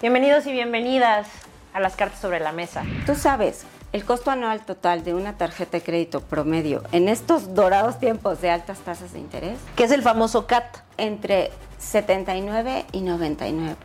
Bienvenidos 0.00 0.46
y 0.46 0.52
bienvenidas 0.52 1.26
a 1.72 1.80
las 1.80 1.96
cartas 1.96 2.20
sobre 2.20 2.38
la 2.38 2.52
mesa. 2.52 2.84
Tú 3.04 3.16
sabes, 3.16 3.64
el 3.92 4.04
costo 4.04 4.30
anual 4.30 4.64
total 4.64 5.02
de 5.02 5.12
una 5.12 5.36
tarjeta 5.36 5.78
de 5.78 5.82
crédito 5.82 6.20
promedio 6.20 6.84
en 6.92 7.08
estos 7.08 7.52
dorados 7.54 7.98
tiempos 7.98 8.40
de 8.40 8.50
altas 8.50 8.78
tasas 8.78 9.12
de 9.12 9.18
interés, 9.18 9.58
¿Qué 9.74 9.82
es 9.82 9.90
el 9.90 10.02
famoso 10.02 10.46
CAT? 10.46 10.64
entre 10.98 11.50
79 11.78 12.84
y 12.92 13.00
99%. 13.00 13.76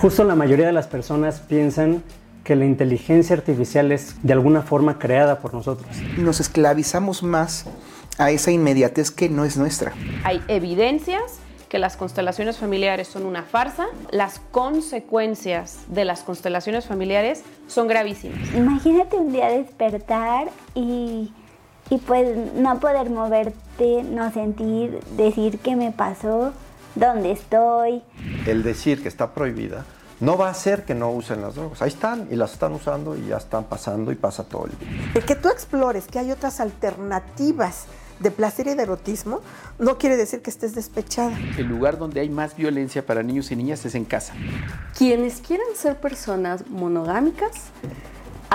Justo 0.00 0.24
la 0.24 0.34
mayoría 0.34 0.66
de 0.66 0.72
las 0.72 0.88
personas 0.88 1.40
piensan 1.40 2.02
que 2.44 2.54
la 2.54 2.66
inteligencia 2.66 3.34
artificial 3.34 3.92
es 3.92 4.16
de 4.22 4.34
alguna 4.34 4.60
forma 4.60 4.98
creada 4.98 5.38
por 5.38 5.54
nosotros. 5.54 5.88
Nos 6.18 6.40
esclavizamos 6.40 7.22
más 7.22 7.64
a 8.18 8.30
esa 8.30 8.50
inmediatez 8.50 9.10
que 9.10 9.30
no 9.30 9.46
es 9.46 9.56
nuestra. 9.56 9.92
Hay 10.24 10.42
evidencias 10.48 11.22
que 11.74 11.80
las 11.80 11.96
constelaciones 11.96 12.58
familiares 12.58 13.08
son 13.08 13.26
una 13.26 13.42
farsa, 13.42 13.86
las 14.12 14.38
consecuencias 14.52 15.80
de 15.88 16.04
las 16.04 16.22
constelaciones 16.22 16.86
familiares 16.86 17.42
son 17.66 17.88
gravísimas. 17.88 18.38
Imagínate 18.54 19.16
un 19.16 19.32
día 19.32 19.48
despertar 19.48 20.52
y, 20.76 21.32
y 21.90 21.98
pues 22.06 22.54
no 22.54 22.78
poder 22.78 23.10
moverte, 23.10 24.04
no 24.04 24.30
sentir, 24.30 25.00
decir 25.16 25.58
qué 25.58 25.74
me 25.74 25.90
pasó, 25.90 26.52
dónde 26.94 27.32
estoy. 27.32 28.04
El 28.46 28.62
decir 28.62 29.02
que 29.02 29.08
está 29.08 29.34
prohibida 29.34 29.84
no 30.20 30.38
va 30.38 30.46
a 30.46 30.50
hacer 30.52 30.84
que 30.84 30.94
no 30.94 31.10
usen 31.10 31.42
las 31.42 31.56
drogas. 31.56 31.82
Ahí 31.82 31.88
están 31.88 32.28
y 32.30 32.36
las 32.36 32.52
están 32.52 32.72
usando 32.72 33.16
y 33.16 33.26
ya 33.26 33.38
están 33.38 33.64
pasando 33.64 34.12
y 34.12 34.14
pasa 34.14 34.44
todo 34.44 34.66
el 34.66 34.78
día. 34.78 35.10
El 35.16 35.24
que 35.24 35.34
tú 35.34 35.48
explores 35.48 36.06
que 36.06 36.20
hay 36.20 36.30
otras 36.30 36.60
alternativas 36.60 37.86
de 38.20 38.30
placer 38.30 38.66
y 38.66 38.74
de 38.74 38.82
erotismo 38.82 39.40
no 39.78 39.98
quiere 39.98 40.16
decir 40.16 40.42
que 40.42 40.50
estés 40.50 40.74
despechada. 40.74 41.36
El 41.58 41.66
lugar 41.66 41.98
donde 41.98 42.20
hay 42.20 42.28
más 42.28 42.56
violencia 42.56 43.04
para 43.04 43.22
niños 43.22 43.50
y 43.50 43.56
niñas 43.56 43.84
es 43.84 43.94
en 43.94 44.04
casa. 44.04 44.34
Quienes 44.96 45.40
quieran 45.40 45.66
ser 45.74 46.00
personas 46.00 46.68
monogámicas, 46.68 47.52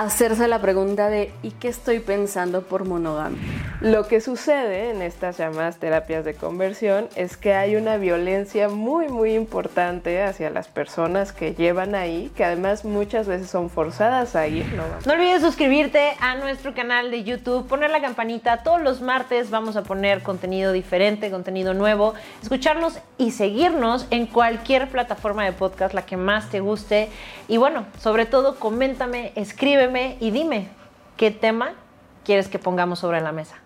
hacerse 0.00 0.48
la 0.48 0.60
pregunta 0.60 1.08
de 1.08 1.30
¿y 1.42 1.50
qué 1.50 1.68
estoy 1.68 2.00
pensando 2.00 2.62
por 2.62 2.86
monogamia? 2.86 3.38
Lo 3.82 4.08
que 4.08 4.20
sucede 4.20 4.90
en 4.90 5.02
estas 5.02 5.36
llamadas 5.36 5.76
terapias 5.76 6.24
de 6.24 6.34
conversión 6.34 7.08
es 7.16 7.36
que 7.36 7.54
hay 7.54 7.76
una 7.76 7.98
violencia 7.98 8.68
muy 8.70 9.08
muy 9.08 9.34
importante 9.34 10.22
hacia 10.22 10.48
las 10.48 10.68
personas 10.68 11.32
que 11.32 11.54
llevan 11.54 11.94
ahí, 11.94 12.30
que 12.34 12.44
además 12.44 12.84
muchas 12.84 13.26
veces 13.26 13.50
son 13.50 13.68
forzadas 13.68 14.36
a 14.36 14.46
ir. 14.46 14.66
¿no? 14.72 14.84
No 15.04 15.12
olvides 15.12 15.42
suscribirte 15.42 16.12
a 16.20 16.34
nuestro 16.36 16.74
canal 16.74 17.10
de 17.10 17.22
YouTube, 17.22 17.66
poner 17.68 17.90
la 17.90 18.00
campanita. 18.00 18.62
Todos 18.62 18.80
los 18.80 19.02
martes 19.02 19.50
vamos 19.50 19.76
a 19.76 19.82
poner 19.82 20.22
contenido 20.22 20.72
diferente, 20.72 21.30
contenido 21.30 21.74
nuevo. 21.74 22.14
Escucharnos 22.42 22.98
y 23.18 23.32
seguirnos 23.32 24.06
en 24.10 24.26
cualquier 24.26 24.88
plataforma 24.88 25.44
de 25.44 25.52
podcast, 25.52 25.92
la 25.94 26.06
que 26.06 26.16
más 26.16 26.48
te 26.48 26.60
guste. 26.60 27.10
Y 27.48 27.56
bueno, 27.56 27.84
sobre 27.98 28.26
todo, 28.26 28.56
coméntame, 28.56 29.32
y 30.20 30.30
dime 30.30 30.68
qué 31.16 31.30
tema 31.30 31.72
quieres 32.24 32.48
que 32.48 32.58
pongamos 32.58 33.00
sobre 33.00 33.20
la 33.20 33.32
mesa. 33.32 33.56